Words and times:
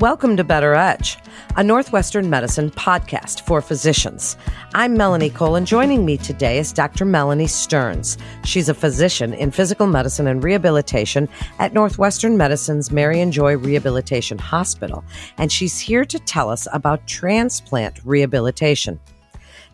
Welcome 0.00 0.38
to 0.38 0.44
Better 0.44 0.74
Edge, 0.74 1.18
a 1.56 1.62
Northwestern 1.62 2.30
medicine 2.30 2.70
podcast 2.70 3.42
for 3.42 3.60
physicians. 3.60 4.38
I'm 4.72 4.96
Melanie 4.96 5.28
Cole, 5.28 5.56
and 5.56 5.66
joining 5.66 6.06
me 6.06 6.16
today 6.16 6.56
is 6.56 6.72
Dr. 6.72 7.04
Melanie 7.04 7.46
Stearns. 7.46 8.16
She's 8.42 8.70
a 8.70 8.74
physician 8.74 9.34
in 9.34 9.50
physical 9.50 9.86
medicine 9.86 10.26
and 10.26 10.42
rehabilitation 10.42 11.28
at 11.58 11.74
Northwestern 11.74 12.38
Medicine's 12.38 12.88
Marianjoy 12.88 13.62
Rehabilitation 13.62 14.38
Hospital, 14.38 15.04
and 15.36 15.52
she's 15.52 15.78
here 15.78 16.06
to 16.06 16.18
tell 16.18 16.48
us 16.48 16.66
about 16.72 17.06
transplant 17.06 18.00
rehabilitation. 18.02 18.98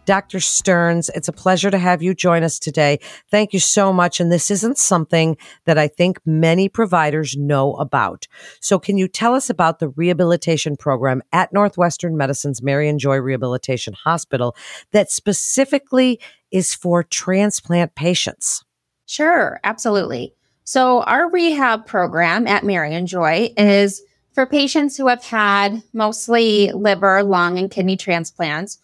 Dr. 0.07 0.41
Stearns, 0.41 1.11
it's 1.11 1.29
a 1.29 1.33
pleasure 1.33 1.71
to 1.71 1.79
have 1.79 2.03
you 2.03 2.15
join 2.15 2.43
us 2.43 2.59
today. 2.59 2.99
Thank 3.31 3.53
you 3.53 3.61
so 3.61 3.93
much. 3.93 4.21
And 4.21 4.33
this 4.33 4.51
isn't 4.51 4.79
something 4.79 5.37
that 5.67 5.77
I 5.77 5.89
think 5.89 6.19
many 6.25 6.69
providers 6.69 7.37
know 7.37 7.75
about. 7.75 8.27
So, 8.61 8.79
can 8.79 8.97
you 8.97 9.09
tell 9.09 9.35
us 9.35 9.51
about 9.51 9.81
the 9.81 9.89
rehabilitation 9.89 10.77
program 10.77 11.23
at 11.33 11.53
Northwestern 11.53 12.17
Medicine's 12.17 12.61
Marianjoy 12.61 13.23
Rehabilitation 13.23 13.95
Hospital 14.05 14.57
that 14.93 15.11
specifically 15.11 16.21
is 16.51 16.73
for 16.73 17.03
transplant 17.03 17.95
patients? 17.95 18.65
Sure, 19.07 19.61
absolutely. 19.65 20.33
So, 20.65 21.03
our 21.03 21.31
rehab 21.31 21.87
program 21.87 22.47
at 22.47 22.63
Marianjoy 22.63 23.55
is 23.57 24.03
for 24.33 24.47
patients 24.47 24.97
who 24.97 25.09
have 25.09 25.25
had 25.25 25.83
mostly 25.93 26.71
liver, 26.73 27.23
lung, 27.23 27.59
and 27.59 27.71
kidney 27.71 27.97
transplants 27.97 28.79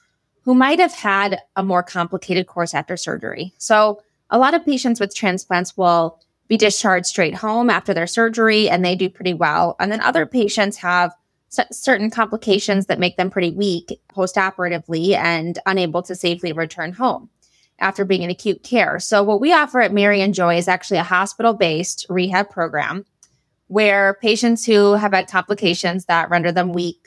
who 0.45 0.55
might 0.55 0.79
have 0.79 0.93
had 0.93 1.41
a 1.57 1.63
more 1.63 1.83
complicated 1.83 2.47
course 2.47 2.75
after 2.75 2.97
surgery. 2.97 3.53
So, 3.59 4.03
a 4.31 4.39
lot 4.39 4.55
of 4.55 4.65
patients 4.65 4.99
with 4.99 5.15
transplants 5.15 5.77
will 5.77 6.19
be 6.49 6.57
discharged 6.57 7.07
straight 7.07 7.35
home 7.35 7.69
after 7.69 7.93
their 7.93 8.07
surgery 8.07 8.69
and 8.69 8.85
they 8.85 8.97
do 8.97 9.11
pretty 9.11 9.35
well. 9.35 9.77
And 9.79 9.93
then 9.93 10.01
other 10.01 10.25
patients 10.27 10.79
have 10.79 11.15
certain 11.71 12.11
complications 12.11 12.87
that 12.87 12.99
make 12.99 13.17
them 13.17 13.31
pretty 13.31 13.51
weak 13.51 14.01
postoperatively 14.15 15.15
and 15.15 15.59
unable 15.67 16.03
to 16.03 16.15
safely 16.15 16.53
return 16.53 16.93
home 16.93 17.29
after 17.79 18.05
being 18.05 18.23
in 18.23 18.31
acute 18.31 18.63
care. 18.63 18.99
So, 18.99 19.23
what 19.23 19.41
we 19.41 19.53
offer 19.53 19.81
at 19.81 19.93
Marianjoy 19.93 20.59
is 20.59 20.69
actually 20.69 20.99
a 20.99 21.05
hospital 21.05 21.53
based 21.53 22.07
rehab 22.09 22.51
program 22.51 23.05
where 23.69 24.15
patients 24.21 24.65
who 24.65 24.95
have 24.95 25.13
had 25.13 25.31
complications 25.31 26.07
that 26.07 26.31
render 26.31 26.53
them 26.53 26.73
weak 26.73 27.02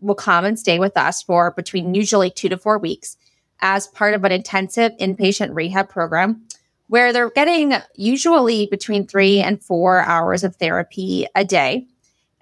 will 0.00 0.14
come 0.14 0.44
and 0.44 0.58
stay 0.58 0.78
with 0.78 0.96
us 0.96 1.22
for 1.22 1.52
between 1.52 1.94
usually 1.94 2.30
two 2.30 2.48
to 2.48 2.56
four 2.56 2.78
weeks 2.78 3.16
as 3.60 3.86
part 3.88 4.14
of 4.14 4.24
an 4.24 4.32
intensive 4.32 4.92
inpatient 4.98 5.54
rehab 5.54 5.88
program 5.88 6.42
where 6.88 7.12
they're 7.12 7.30
getting 7.30 7.74
usually 7.94 8.66
between 8.66 9.06
three 9.06 9.38
and 9.38 9.62
four 9.62 10.00
hours 10.00 10.42
of 10.42 10.56
therapy 10.56 11.24
a 11.36 11.44
day. 11.44 11.86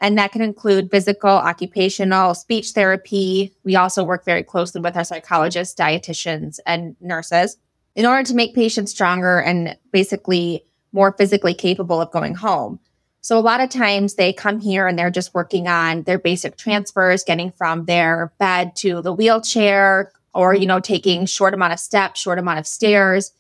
And 0.01 0.17
that 0.17 0.33
can 0.33 0.41
include 0.41 0.91
physical, 0.91 1.29
occupational, 1.29 2.35
speech 2.35 2.71
therapy. 2.71 3.53
We 3.65 3.77
also 3.77 4.05
work 4.05 4.25
very 4.25 4.43
closely 4.43 4.81
with 4.81 4.97
our 4.97 5.05
psychologists, 5.05 5.79
dietitians, 5.79 6.61
and 6.65 6.97
nurses 7.01 7.59
in 7.95 8.07
order 8.07 8.23
to 8.23 8.35
make 8.35 8.55
patients 8.55 8.93
stronger 8.93 9.39
and 9.39 9.77
basically 9.93 10.65
more 10.93 11.13
physically 11.13 11.53
capable 11.53 12.01
of 12.01 12.11
going 12.11 12.35
home. 12.35 12.81
So 13.21 13.39
a 13.39 13.41
lot 13.41 13.61
of 13.61 13.69
times 13.69 14.15
they 14.15 14.33
come 14.33 14.61
here 14.61 14.87
and 14.87 14.99
they're 14.99 15.11
just 15.11 15.35
working 15.35 15.69
on 15.69 16.05
their 16.05 16.19
basic 16.19 16.57
transfers, 16.57 17.25
getting 17.25 17.51
from 17.51 17.85
their 17.85 18.33
bed 18.39 18.77
to 18.77 19.03
the 19.03 19.13
wheelchair 19.13 20.13
or, 20.35 20.55
you 20.55 20.67
know, 20.67 20.81
taking 20.81 21.27
short 21.27 21.55
amount 21.55 21.73
of 21.73 21.81
steps, 21.81 22.21
short 22.21 22.39
amount 22.39 22.59
of 22.59 22.67
stairs. 22.67 23.33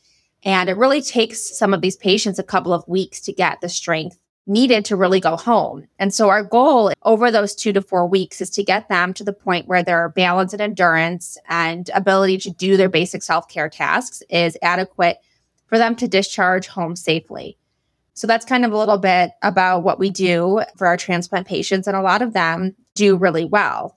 And 0.44 0.68
it 0.68 0.76
really 0.76 1.02
takes 1.02 1.56
some 1.56 1.74
of 1.74 1.80
these 1.80 1.96
patients 1.96 2.38
a 2.38 2.44
couple 2.44 2.72
of 2.72 2.86
weeks 2.88 3.20
to 3.22 3.32
get 3.32 3.60
the 3.60 3.68
strength 3.68 4.18
needed 4.48 4.84
to 4.86 4.96
really 4.96 5.20
go 5.20 5.36
home. 5.36 5.86
And 5.98 6.12
so 6.12 6.30
our 6.30 6.42
goal 6.42 6.92
over 7.02 7.30
those 7.30 7.54
two 7.54 7.72
to 7.74 7.82
four 7.82 8.06
weeks 8.06 8.40
is 8.40 8.48
to 8.50 8.64
get 8.64 8.88
them 8.88 9.12
to 9.14 9.24
the 9.24 9.32
point 9.32 9.68
where 9.68 9.82
their 9.82 10.08
balance 10.08 10.54
and 10.54 10.62
endurance 10.62 11.36
and 11.48 11.90
ability 11.94 12.38
to 12.38 12.50
do 12.50 12.76
their 12.76 12.88
basic 12.88 13.22
self 13.22 13.46
care 13.48 13.68
tasks 13.68 14.22
is 14.30 14.56
adequate 14.62 15.18
for 15.66 15.76
them 15.76 15.94
to 15.96 16.08
discharge 16.08 16.66
home 16.66 16.96
safely. 16.96 17.57
So 18.18 18.26
that's 18.26 18.44
kind 18.44 18.64
of 18.64 18.72
a 18.72 18.76
little 18.76 18.98
bit 18.98 19.30
about 19.42 19.84
what 19.84 20.00
we 20.00 20.10
do 20.10 20.60
for 20.76 20.88
our 20.88 20.96
transplant 20.96 21.46
patients. 21.46 21.86
And 21.86 21.96
a 21.96 22.02
lot 22.02 22.20
of 22.20 22.32
them 22.32 22.74
do 22.96 23.16
really 23.16 23.44
well. 23.44 23.96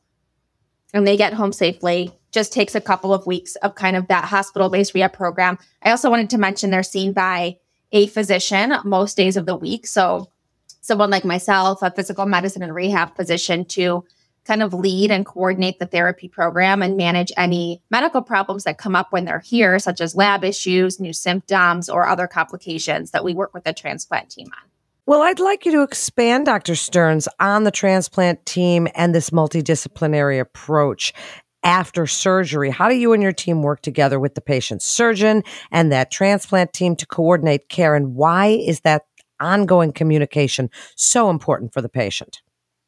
And 0.94 1.08
they 1.08 1.18
get 1.18 1.34
home 1.34 1.52
safely. 1.52 2.12
Just 2.32 2.54
takes 2.54 2.76
a 2.76 2.82
couple 2.82 3.16
of 3.16 3.26
weeks 3.26 3.56
of 3.58 3.74
kind 3.74 3.96
of 3.96 4.08
that 4.10 4.26
hospital 4.26 4.70
based 4.70 4.94
rehab 4.94 5.14
program. 5.14 5.58
I 5.82 5.90
also 5.90 6.12
wanted 6.12 6.30
to 6.30 6.38
mention 6.38 6.70
they're 6.70 6.84
seen 6.84 7.14
by 7.14 7.58
a 7.92 8.06
physician 8.06 8.76
most 8.86 9.18
days 9.18 9.38
of 9.38 9.48
the 9.48 9.56
week. 9.56 9.88
So 9.88 10.30
someone 10.82 11.10
like 11.10 11.26
myself, 11.26 11.82
a 11.82 11.90
physical 11.90 12.28
medicine 12.28 12.62
and 12.62 12.76
rehab 12.76 13.16
physician 13.16 13.66
to 13.66 14.06
kind 14.46 14.64
of 14.64 14.74
lead 14.74 15.12
and 15.12 15.26
coordinate 15.26 15.80
the 15.80 15.86
therapy 15.86 16.28
program 16.28 16.82
and 16.82 16.98
manage 16.98 17.32
any 17.38 17.82
medical 17.90 18.22
problems 18.22 18.64
that 18.64 18.78
come 18.78 18.96
up 18.96 19.12
when 19.12 19.26
they're 19.26 19.40
here, 19.40 19.78
such 19.80 20.02
as 20.02 20.16
lab 20.16 20.44
issues, 20.44 21.00
new 21.00 21.14
symptoms, 21.14 21.90
or 21.90 22.08
other 22.08 22.28
complications 22.28 23.12
that 23.12 23.24
we 23.24 23.34
work 23.34 23.54
with 23.54 23.64
the 23.64 23.74
transplant 23.74 24.30
team 24.30 24.48
on. 24.48 24.70
Well, 25.06 25.24
I'd 25.24 25.40
like 25.40 25.66
you 25.66 25.72
to 25.74 25.82
expand, 25.82 26.46
Dr. 26.46 26.76
Stearns, 26.76 27.28
on 27.40 27.64
the 27.64 27.72
transplant 27.72 28.46
team 28.46 28.88
and 28.96 29.14
this 29.14 29.32
multidisciplinary 29.32 30.40
approach 30.40 31.14
after 31.64 32.08
surgery. 32.08 32.70
How 32.70 32.90
do 32.90 32.96
you 32.96 33.14
and 33.14 33.22
your 33.22 33.34
team 33.34 33.62
work 33.62 33.82
together 33.82 34.20
with 34.20 34.36
the 34.36 34.42
patient's 34.42 34.86
surgeon 34.86 35.44
and 35.72 35.92
that 35.92 36.12
transplant 36.12 36.74
team 36.74 36.96
to 36.96 37.06
coordinate 37.06 37.70
care? 37.70 37.96
And 37.96 38.16
why 38.16 38.48
is 38.48 38.82
that 38.82 39.06
ongoing 39.40 39.92
communication 39.92 40.70
so 40.96 41.30
important 41.30 41.74
for 41.74 41.82
the 41.82 41.90
patient? 41.90 42.42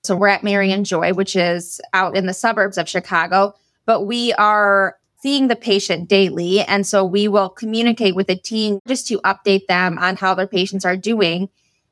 So 0.04 0.18
we're 0.18 0.28
at 0.28 0.42
Marianjoy, 0.42 1.16
which 1.16 1.36
is 1.36 1.80
out 1.94 2.18
in 2.18 2.26
the 2.26 2.34
suburbs 2.34 2.78
of 2.78 2.90
Chicago, 2.90 3.56
but 3.86 4.02
we 4.02 4.34
are 4.34 4.98
seeing 5.22 5.48
the 5.48 5.56
patient 5.56 6.10
daily. 6.10 6.60
And 6.60 6.86
so 6.86 7.06
we 7.06 7.30
will 7.30 7.48
communicate 7.48 8.14
with 8.14 8.28
the 8.28 8.36
team 8.36 8.80
just 8.86 9.08
to 9.08 9.22
update 9.22 9.68
them 9.68 9.98
on 9.98 10.18
how 10.18 10.34
their 10.36 10.48
patients 10.48 10.84
are 10.84 10.98
doing. 10.98 11.48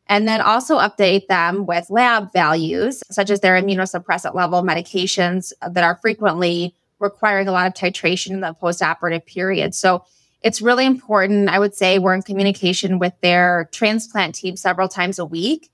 And 0.07 0.27
then 0.27 0.41
also 0.41 0.77
update 0.77 1.27
them 1.27 1.65
with 1.65 1.89
lab 1.89 2.33
values, 2.33 3.01
such 3.09 3.29
as 3.29 3.39
their 3.39 3.53
immunosuppressant 3.61 4.35
level 4.35 4.61
medications 4.61 5.53
that 5.65 5.85
are 5.85 5.97
frequently 6.01 6.75
requiring 6.99 7.47
a 7.47 7.53
lot 7.53 7.67
of 7.67 7.73
titration 7.73 8.31
in 8.31 8.41
the 8.41 8.53
postoperative 8.61 9.25
period. 9.25 9.73
So 9.73 10.03
it's 10.41 10.61
really 10.61 10.85
important. 10.85 11.47
I 11.47 11.59
would 11.59 11.75
say 11.75 11.97
we're 11.97 12.13
in 12.13 12.23
communication 12.23 12.99
with 12.99 13.13
their 13.21 13.69
transplant 13.71 14.35
team 14.35 14.57
several 14.57 14.89
times 14.89 15.17
a 15.17 15.25
week 15.25 15.70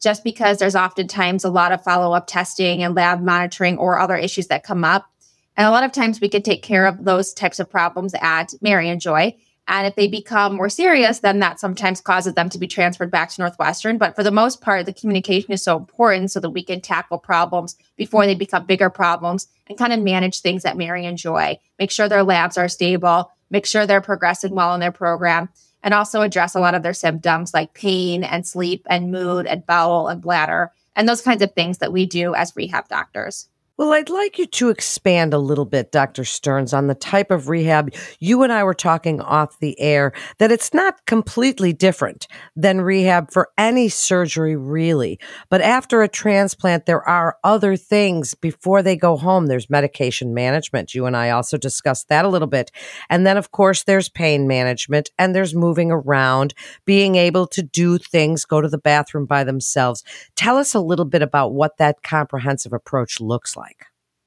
just 0.00 0.24
because 0.24 0.58
there's 0.58 0.76
oftentimes 0.76 1.44
a 1.44 1.50
lot 1.50 1.72
of 1.72 1.82
follow 1.82 2.12
up 2.12 2.26
testing 2.26 2.82
and 2.82 2.94
lab 2.94 3.20
monitoring 3.20 3.78
or 3.78 3.98
other 3.98 4.16
issues 4.16 4.48
that 4.48 4.64
come 4.64 4.84
up. 4.84 5.10
And 5.56 5.66
a 5.66 5.70
lot 5.70 5.84
of 5.84 5.92
times 5.92 6.20
we 6.20 6.28
can 6.28 6.42
take 6.42 6.62
care 6.62 6.86
of 6.86 7.04
those 7.04 7.32
types 7.32 7.58
of 7.58 7.70
problems 7.70 8.14
at 8.20 8.50
Marianjoy. 8.62 9.34
And 9.68 9.86
if 9.86 9.96
they 9.96 10.06
become 10.06 10.54
more 10.54 10.68
serious, 10.68 11.20
then 11.20 11.40
that 11.40 11.58
sometimes 11.58 12.00
causes 12.00 12.34
them 12.34 12.48
to 12.50 12.58
be 12.58 12.68
transferred 12.68 13.10
back 13.10 13.30
to 13.30 13.40
Northwestern. 13.40 13.98
But 13.98 14.14
for 14.14 14.22
the 14.22 14.30
most 14.30 14.60
part, 14.60 14.86
the 14.86 14.92
communication 14.92 15.52
is 15.52 15.62
so 15.62 15.76
important 15.76 16.30
so 16.30 16.38
that 16.40 16.50
we 16.50 16.62
can 16.62 16.80
tackle 16.80 17.18
problems 17.18 17.74
before 17.96 18.26
they 18.26 18.36
become 18.36 18.66
bigger 18.66 18.90
problems 18.90 19.48
and 19.66 19.76
kind 19.76 19.92
of 19.92 20.00
manage 20.00 20.40
things 20.40 20.64
at 20.64 20.76
Marianjoy. 20.76 21.58
Make 21.80 21.90
sure 21.90 22.08
their 22.08 22.22
labs 22.22 22.56
are 22.56 22.68
stable, 22.68 23.32
make 23.50 23.66
sure 23.66 23.86
they're 23.86 24.00
progressing 24.00 24.54
well 24.54 24.72
in 24.74 24.80
their 24.80 24.92
program, 24.92 25.48
and 25.86 25.94
also 25.94 26.20
address 26.20 26.56
a 26.56 26.60
lot 26.60 26.74
of 26.74 26.82
their 26.82 26.92
symptoms 26.92 27.54
like 27.54 27.72
pain 27.72 28.24
and 28.24 28.44
sleep 28.44 28.84
and 28.90 29.12
mood 29.12 29.46
and 29.46 29.64
bowel 29.66 30.08
and 30.08 30.20
bladder 30.20 30.72
and 30.96 31.08
those 31.08 31.22
kinds 31.22 31.42
of 31.42 31.52
things 31.52 31.78
that 31.78 31.92
we 31.92 32.04
do 32.04 32.34
as 32.34 32.52
rehab 32.56 32.88
doctors. 32.88 33.48
Well, 33.78 33.92
I'd 33.92 34.08
like 34.08 34.38
you 34.38 34.46
to 34.46 34.70
expand 34.70 35.34
a 35.34 35.38
little 35.38 35.66
bit, 35.66 35.92
Dr. 35.92 36.24
Stearns, 36.24 36.72
on 36.72 36.86
the 36.86 36.94
type 36.94 37.30
of 37.30 37.50
rehab. 37.50 37.92
You 38.18 38.42
and 38.42 38.50
I 38.50 38.64
were 38.64 38.72
talking 38.72 39.20
off 39.20 39.58
the 39.58 39.78
air 39.78 40.14
that 40.38 40.50
it's 40.50 40.72
not 40.72 41.04
completely 41.04 41.74
different 41.74 42.26
than 42.56 42.80
rehab 42.80 43.30
for 43.30 43.50
any 43.58 43.90
surgery, 43.90 44.56
really. 44.56 45.18
But 45.50 45.60
after 45.60 46.00
a 46.00 46.08
transplant, 46.08 46.86
there 46.86 47.06
are 47.06 47.36
other 47.44 47.76
things 47.76 48.32
before 48.32 48.80
they 48.82 48.96
go 48.96 49.14
home. 49.14 49.44
There's 49.46 49.68
medication 49.68 50.32
management. 50.32 50.94
You 50.94 51.04
and 51.04 51.14
I 51.14 51.28
also 51.28 51.58
discussed 51.58 52.08
that 52.08 52.24
a 52.24 52.28
little 52.30 52.48
bit. 52.48 52.70
And 53.10 53.26
then, 53.26 53.36
of 53.36 53.52
course, 53.52 53.82
there's 53.84 54.08
pain 54.08 54.48
management 54.48 55.10
and 55.18 55.34
there's 55.34 55.54
moving 55.54 55.90
around, 55.90 56.54
being 56.86 57.16
able 57.16 57.46
to 57.48 57.62
do 57.62 57.98
things, 57.98 58.46
go 58.46 58.62
to 58.62 58.68
the 58.70 58.78
bathroom 58.78 59.26
by 59.26 59.44
themselves. 59.44 60.02
Tell 60.34 60.56
us 60.56 60.72
a 60.72 60.80
little 60.80 61.04
bit 61.04 61.20
about 61.20 61.52
what 61.52 61.76
that 61.76 62.02
comprehensive 62.02 62.72
approach 62.72 63.20
looks 63.20 63.54
like? 63.54 63.65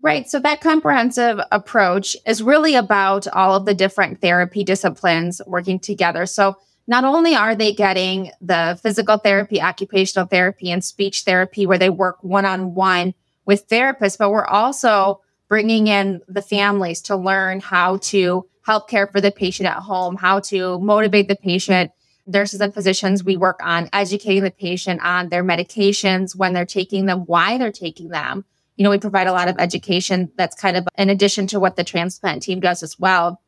Right. 0.01 0.29
So 0.29 0.39
that 0.39 0.61
comprehensive 0.61 1.41
approach 1.51 2.15
is 2.25 2.41
really 2.41 2.75
about 2.75 3.27
all 3.27 3.55
of 3.55 3.65
the 3.65 3.73
different 3.73 4.21
therapy 4.21 4.63
disciplines 4.63 5.41
working 5.45 5.77
together. 5.77 6.25
So 6.25 6.55
not 6.87 7.03
only 7.03 7.35
are 7.35 7.53
they 7.53 7.73
getting 7.73 8.31
the 8.39 8.79
physical 8.81 9.17
therapy, 9.17 9.61
occupational 9.61 10.25
therapy, 10.25 10.71
and 10.71 10.83
speech 10.83 11.23
therapy 11.23 11.65
where 11.65 11.77
they 11.77 11.89
work 11.89 12.23
one 12.23 12.45
on 12.45 12.75
one 12.75 13.13
with 13.45 13.67
therapists, 13.67 14.17
but 14.17 14.31
we're 14.31 14.45
also 14.45 15.21
bringing 15.49 15.87
in 15.87 16.21
the 16.27 16.41
families 16.41 17.01
to 17.01 17.17
learn 17.17 17.59
how 17.59 17.97
to 17.97 18.47
help 18.65 18.89
care 18.89 19.07
for 19.07 19.19
the 19.19 19.31
patient 19.31 19.67
at 19.67 19.83
home, 19.83 20.15
how 20.15 20.39
to 20.39 20.79
motivate 20.79 21.27
the 21.27 21.35
patient. 21.35 21.91
Nurses 22.25 22.61
and 22.61 22.73
physicians, 22.73 23.23
we 23.23 23.35
work 23.35 23.59
on 23.63 23.89
educating 23.91 24.43
the 24.43 24.51
patient 24.51 25.01
on 25.03 25.29
their 25.29 25.43
medications, 25.43 26.35
when 26.35 26.53
they're 26.53 26.65
taking 26.65 27.07
them, 27.07 27.21
why 27.21 27.57
they're 27.57 27.71
taking 27.71 28.09
them, 28.09 28.45
you 28.79 28.83
know, 28.85 28.91
we 28.91 28.97
provide 28.97 29.27
a 29.27 29.33
lot 29.33 29.49
of 29.49 29.57
education 29.59 30.31
that's 30.37 30.55
kind 30.55 30.77
of 30.77 30.87
in 30.97 31.09
addition 31.09 31.47
to 31.47 31.59
what 31.59 31.75
the 31.75 31.83
transplant 31.83 32.41
team 32.41 32.61
does 32.61 32.81
as 32.81 32.97
well. 32.97 33.41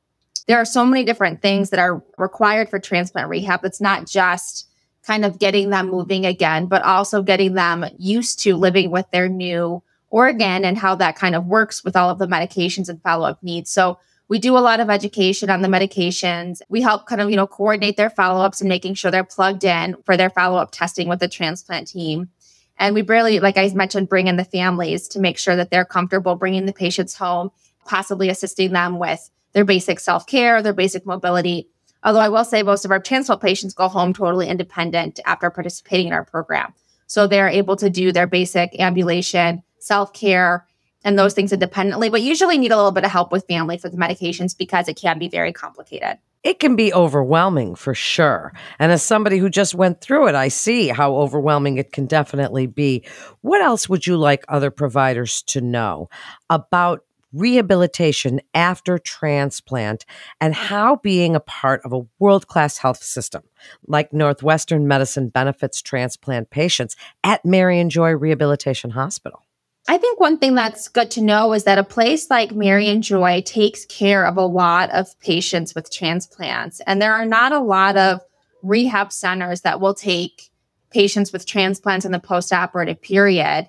There 0.46 0.58
are 0.58 0.66
so 0.66 0.86
many 0.86 1.06
different 1.06 1.42
things 1.42 1.70
that 1.70 1.80
are 1.80 2.04
required 2.18 2.70
for 2.70 2.80
transplant 2.80 3.30
rehab. 3.30 3.64
It's 3.64 3.80
not 3.80 4.06
just 4.06 4.68
kind 5.08 5.24
of 5.24 5.40
getting 5.40 5.70
them 5.70 5.90
moving 5.90 6.26
again, 6.26 6.66
but 6.66 6.84
also 6.84 7.24
getting 7.24 7.54
them 7.54 7.86
used 7.98 8.40
to 8.40 8.58
living 8.58 8.92
with 8.92 9.10
their 9.12 9.30
new 9.30 9.82
organ 10.10 10.66
and 10.66 10.78
how 10.78 10.96
that 10.96 11.16
kind 11.16 11.34
of 11.34 11.46
works 11.46 11.82
with 11.82 11.96
all 11.96 12.10
of 12.10 12.20
the 12.20 12.28
medications 12.28 12.90
and 12.90 13.02
follow 13.02 13.26
up 13.26 13.42
needs. 13.42 13.72
So 13.72 14.00
we 14.28 14.38
do 14.38 14.58
a 14.58 14.60
lot 14.60 14.82
of 14.82 14.90
education 14.90 15.50
on 15.50 15.62
the 15.62 15.70
medications. 15.70 16.62
We 16.68 16.82
help 16.82 17.06
kind 17.06 17.22
of, 17.22 17.30
you 17.30 17.38
know, 17.38 17.48
coordinate 17.48 17.96
their 17.96 18.10
follow 18.10 18.44
ups 18.44 18.60
and 18.60 18.68
making 18.68 18.96
sure 18.96 19.12
they're 19.12 19.24
plugged 19.24 19.64
in 19.64 19.96
for 20.06 20.18
their 20.18 20.30
follow 20.30 20.58
up 20.58 20.72
testing 20.72 21.08
with 21.08 21.22
the 21.22 21.30
transplant 21.30 21.88
team. 21.88 22.30
And 22.78 22.96
we 22.96 23.02
barely, 23.02 23.40
like 23.40 23.58
I 23.58 23.70
mentioned, 23.70 24.10
bring 24.10 24.28
in 24.28 24.38
the 24.38 24.44
families 24.44 25.08
to 25.10 25.20
make 25.20 25.38
sure 25.38 25.56
that 25.56 25.70
they're 25.70 25.86
comfortable 25.86 26.36
bringing 26.36 26.66
the 26.66 26.74
patients 26.74 27.16
home, 27.16 27.52
possibly 27.86 28.30
assisting 28.30 28.72
them 28.72 28.98
with 28.98 29.30
their 29.54 29.66
basic 29.66 30.00
self 30.00 30.26
care, 30.26 30.62
their 30.62 30.74
basic 30.74 31.06
mobility. 31.06 31.68
Although 32.04 32.20
I 32.20 32.30
will 32.30 32.46
say 32.46 32.64
most 32.64 32.86
of 32.86 32.92
our 32.92 33.00
transplant 33.00 33.42
patients 33.42 33.74
go 33.74 33.88
home 33.88 34.14
totally 34.14 34.48
independent 34.48 35.20
after 35.26 35.50
participating 35.50 36.08
in 36.08 36.14
our 36.14 36.26
program. 36.26 36.74
So 37.06 37.28
they're 37.28 37.50
able 37.50 37.76
to 37.76 37.90
do 37.90 38.12
their 38.12 38.28
basic 38.28 38.80
ambulation, 38.80 39.64
self 39.80 40.14
care, 40.14 40.66
and 41.04 41.18
those 41.18 41.34
things 41.34 41.52
independently, 41.52 42.10
but 42.10 42.22
usually 42.22 42.58
need 42.58 42.72
a 42.72 42.76
little 42.76 42.92
bit 42.92 43.04
of 43.04 43.12
help 43.12 43.32
with 43.32 43.46
family 43.48 43.78
for 43.78 43.90
the 43.90 43.98
medications 43.98 44.58
because 44.58 44.88
it 44.88 44.96
can 44.96 45.20
be 45.20 45.28
very 45.28 45.54
complicated. 45.54 46.18
It 46.44 46.60
can 46.60 46.76
be 46.76 46.92
overwhelming 46.92 47.76
for 47.76 47.94
sure. 47.94 48.52
And 48.80 48.92
as 48.92 49.04
somebody 49.04 49.38
who 49.38 49.50
just 49.50 49.76
went 49.76 50.02
through 50.02 50.28
it, 50.28 50.36
I 50.36 50.48
see 50.48 50.88
how 50.88 51.16
overwhelming 51.16 51.78
it 51.78 51.92
can 51.92 52.08
definitely 52.08 52.66
be. 52.66 53.04
What 53.42 53.62
else 53.62 53.88
would 53.88 54.08
you 54.08 54.18
like 54.18 54.44
other 54.48 54.72
providers 54.72 55.44
to 55.44 55.62
know 55.62 56.10
about 56.50 57.04
rehabilitation 57.34 58.42
after 58.54 58.98
transplant 58.98 60.06
and 60.42 60.54
how 60.54 60.98
being 60.98 61.36
a 61.36 61.40
part 61.40 61.82
of 61.86 61.94
a 61.94 62.06
world 62.20 62.48
class 62.48 62.80
health 62.80 63.04
system 63.04 63.44
like 63.88 64.12
Northwestern 64.12 64.88
Medicine 64.88 65.30
benefits 65.30 65.82
transplant 65.82 66.50
patients 66.50 66.96
at 67.24 67.44
Marianjoy 67.44 68.20
Rehabilitation 68.20 68.90
Hospital? 68.90 69.44
I 69.88 69.98
think 69.98 70.20
one 70.20 70.38
thing 70.38 70.56
that's 70.56 70.88
good 70.88 71.12
to 71.12 71.22
know 71.22 71.54
is 71.54 71.64
that 71.64 71.78
a 71.78 71.84
place 71.84 72.30
like 72.30 72.52
Marianjoy 72.52 73.46
takes 73.46 73.86
care 73.86 74.26
of 74.26 74.38
a 74.38 74.46
lot 74.46 74.90
of 74.92 75.20
patients 75.20 75.74
with 75.74 75.92
transplants. 75.92 76.82
And 76.82 77.02
there 77.02 77.14
are 77.14 77.26
not 77.26 77.52
a 77.52 77.60
lot 77.60 77.98
of 77.98 78.22
rehab 78.62 79.12
centers 79.12 79.62
that 79.62 79.82
will 79.82 79.96
take 79.96 80.52
patients 80.92 81.34
with 81.34 81.46
transplants 81.46 82.06
in 82.06 82.12
the 82.12 82.20
postoperative 82.20 83.02
period, 83.02 83.68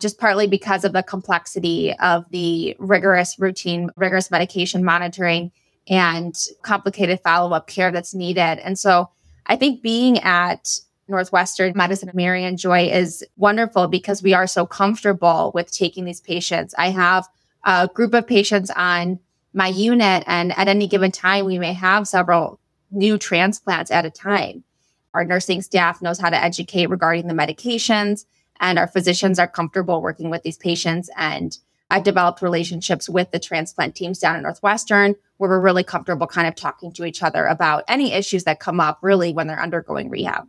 just 0.00 0.18
partly 0.18 0.46
because 0.46 0.84
of 0.84 0.92
the 0.92 1.02
complexity 1.02 1.92
of 1.98 2.24
the 2.30 2.74
rigorous 2.78 3.38
routine, 3.38 3.90
rigorous 3.96 4.30
medication 4.30 4.82
monitoring 4.82 5.52
and 5.88 6.34
complicated 6.62 7.20
follow 7.20 7.54
up 7.54 7.66
care 7.66 7.90
that's 7.92 8.14
needed. 8.14 8.58
And 8.60 8.78
so 8.78 9.10
I 9.46 9.56
think 9.56 9.82
being 9.82 10.18
at 10.20 10.78
Northwestern 11.10 11.72
Medicine 11.74 12.10
Marianjoy 12.14 12.92
is 12.92 13.24
wonderful 13.36 13.88
because 13.88 14.22
we 14.22 14.32
are 14.32 14.46
so 14.46 14.66
comfortable 14.66 15.50
with 15.54 15.72
taking 15.72 16.04
these 16.04 16.20
patients. 16.20 16.74
I 16.78 16.90
have 16.90 17.28
a 17.64 17.88
group 17.92 18.14
of 18.14 18.26
patients 18.26 18.70
on 18.70 19.18
my 19.52 19.68
unit, 19.68 20.24
and 20.26 20.56
at 20.56 20.68
any 20.68 20.86
given 20.86 21.10
time, 21.10 21.44
we 21.44 21.58
may 21.58 21.72
have 21.72 22.06
several 22.08 22.60
new 22.90 23.18
transplants 23.18 23.90
at 23.90 24.06
a 24.06 24.10
time. 24.10 24.64
Our 25.12 25.24
nursing 25.24 25.60
staff 25.60 26.00
knows 26.00 26.20
how 26.20 26.30
to 26.30 26.42
educate 26.42 26.86
regarding 26.86 27.26
the 27.26 27.34
medications, 27.34 28.24
and 28.60 28.78
our 28.78 28.86
physicians 28.86 29.38
are 29.38 29.48
comfortable 29.48 30.00
working 30.00 30.30
with 30.30 30.42
these 30.42 30.56
patients. 30.56 31.10
And 31.16 31.58
I've 31.90 32.04
developed 32.04 32.42
relationships 32.42 33.08
with 33.08 33.32
the 33.32 33.40
transplant 33.40 33.96
teams 33.96 34.20
down 34.20 34.36
at 34.36 34.42
Northwestern 34.42 35.16
where 35.38 35.50
we're 35.50 35.60
really 35.60 35.82
comfortable 35.82 36.26
kind 36.26 36.46
of 36.46 36.54
talking 36.54 36.92
to 36.92 37.04
each 37.04 37.22
other 37.22 37.46
about 37.46 37.82
any 37.88 38.12
issues 38.12 38.44
that 38.44 38.60
come 38.60 38.78
up 38.78 38.98
really 39.02 39.32
when 39.32 39.46
they're 39.46 39.60
undergoing 39.60 40.10
rehab. 40.10 40.46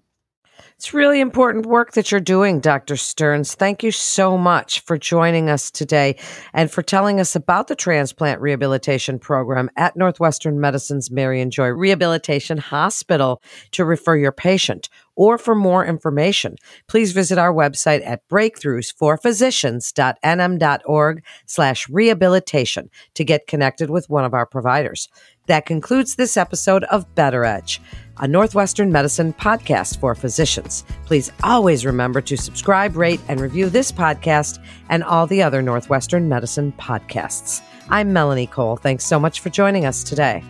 It's 0.81 0.95
really 0.95 1.22
important 1.22 1.68
work 1.68 1.92
that 1.92 2.12
you're 2.12 2.19
doing, 2.19 2.60
Dr. 2.60 2.98
Stearns. 2.98 3.54
Thank 3.54 3.83
you 3.83 3.92
so 3.92 4.36
much 4.36 4.80
for 4.80 4.98
joining 4.98 5.48
us 5.48 5.69
today 5.69 6.16
and 6.54 6.72
for 6.72 6.81
telling 6.81 7.19
us 7.19 7.36
about 7.36 7.68
the 7.68 7.75
transplant 7.75 8.42
rehabilitation 8.42 9.19
program 9.19 9.69
at 9.75 9.95
Northwestern 9.95 10.60
Medicine's 10.60 11.10
Marianjoy 11.10 11.78
Rehabilitation 11.78 12.57
Hospital 12.57 13.44
to 13.74 13.86
refer 13.86 14.16
your 14.16 14.31
patient. 14.31 14.89
Or 15.16 15.38
for 15.38 15.54
more 15.54 15.86
information, 15.86 16.56
please 16.88 17.12
visit 17.12 17.38
our 17.38 17.54
website 17.54 18.04
at 18.04 18.28
breakthroughsforphysicians.nm.org 18.28 21.24
slash 21.45 21.89
rehabilitation 21.89 22.89
to 23.13 23.24
get 23.24 23.45
connected 23.45 23.92
with 23.92 24.10
one 24.10 24.25
of 24.25 24.33
our 24.33 24.48
providers. 24.48 25.10
That 25.45 25.68
concludes 25.68 26.16
this 26.16 26.38
episode 26.38 26.86
of 26.86 27.13
Better 27.13 27.45
Edge 27.45 27.80
a 28.21 28.27
Northwestern 28.27 28.91
Medicine 28.91 29.33
podcast 29.33 30.00
for 30.00 30.15
physicians. 30.15 30.85
Please 31.06 31.31
always 31.44 31.85
remember 31.85 32.21
to 32.21 32.38
subscribe, 32.38 32.95
rate, 32.95 33.19
and 33.27 33.39
review 33.39 33.69
this 33.69 33.91
podcast 33.91 34.63
and 34.89 35.03
all 35.03 35.27
the 35.27 35.44
other 35.44 35.62
Northwestern 35.62 36.29
Medicine 36.29 36.71
podcasts. 36.79 37.62
I'm 37.89 38.13
Melanie 38.13 38.47
Cole. 38.47 38.77
Thanks 38.77 39.06
so 39.06 39.19
much 39.19 39.41
for 39.41 39.50
joining 39.50 39.85
us 39.85 40.03
today. 40.03 40.44